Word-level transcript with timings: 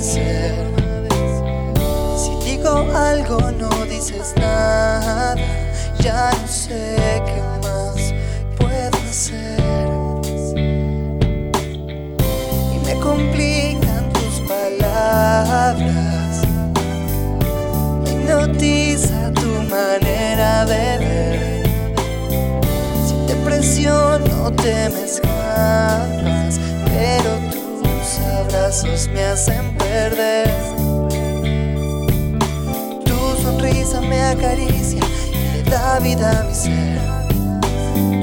Si 0.00 0.20
digo 2.44 2.86
algo 2.94 3.50
no 3.50 3.68
dices 3.86 4.32
nada, 4.36 5.34
ya 5.98 6.30
no 6.40 6.46
sé 6.46 6.96
qué 7.26 7.42
más 7.66 8.14
puedo 8.56 8.96
hacer. 9.10 9.58
Y 12.72 12.78
me 12.86 12.94
complican 13.00 14.12
tus 14.12 14.40
palabras, 14.46 16.42
me 18.04 18.10
hipnotiza 18.12 19.32
tu 19.32 19.50
manera 19.68 20.64
de 20.64 20.98
ver. 20.98 21.66
Si 23.04 23.14
te 23.26 23.34
presiono 23.44 24.52
te 24.52 24.90
me 24.90 25.02
escapas, 25.04 26.60
pero 26.84 27.47
abrazos 28.68 29.08
me 29.08 29.24
hacen 29.24 29.74
perder. 29.78 30.50
Tu 33.02 33.42
sonrisa 33.42 34.02
me 34.02 34.22
acaricia 34.22 35.00
y 35.32 35.56
le 35.56 35.62
da 35.70 35.98
vida 36.00 36.40
a 36.40 36.42
mi 36.44 36.54
ser. 36.54 37.00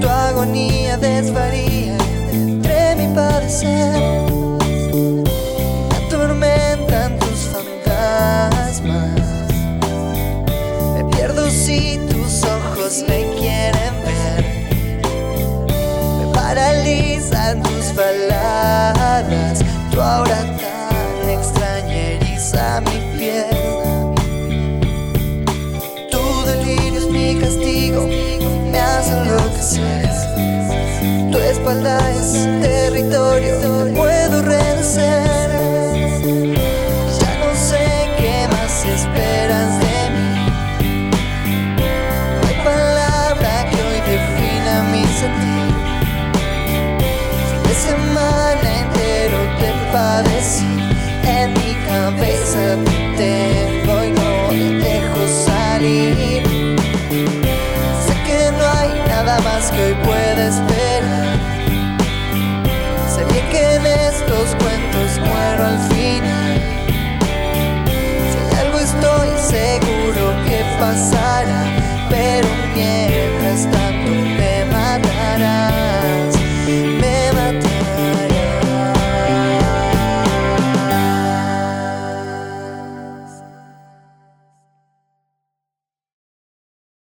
Tu 0.00 0.06
agonía 0.06 0.98
desvaría 0.98 1.96
entre 2.30 2.94
mi 2.96 3.14
padecer. 3.14 4.30
Me 5.88 5.96
atormentan 6.06 7.18
tus 7.18 7.40
fantasmas. 7.54 9.20
Me 10.94 11.04
pierdo 11.16 11.48
si 11.48 11.98
tus 12.10 12.42
ojos 12.42 13.02
me 13.08 13.30
quieren 13.38 13.94
ver. 14.04 14.44
Me 16.18 16.34
paralizan 16.34 17.62
tus 17.62 17.94
baladas. 17.96 19.03
Es 31.82 32.44
territorio, 32.62 33.58
no 33.58 33.92
puedo 33.94 34.42
renacer. 34.42 35.50
Ya 37.18 37.32
no 37.40 37.50
sé 37.56 38.08
qué 38.16 38.46
más 38.48 38.84
esperas 38.84 39.80
de 39.80 40.10
mí. 40.14 40.34
No 42.40 42.46
hay 42.48 42.58
palabra 42.64 43.66
que 43.68 43.76
hoy 43.82 44.00
defina 44.06 44.84
mi 44.92 45.04
sentir. 45.18 45.74
De 47.66 47.74
semana 47.74 48.66
entero 48.78 49.38
te 49.58 49.70
padecí. 49.92 50.72
En 51.26 51.52
mi 51.54 51.74
cabeza 51.88 52.76
te 53.16 53.32
tengo 53.84 54.04
y 54.04 54.10
no 54.10 54.28
te 54.48 54.58
dejo 54.88 55.22
salir. 55.44 56.42
Sé 58.06 58.14
que 58.26 58.52
no 58.52 58.64
hay 58.78 58.90
nada 59.08 59.40
más 59.40 59.70
que 59.72 59.82
hoy 59.82 59.94
pueda 60.04 60.48
esperar. 60.48 60.83
myself 70.94 71.23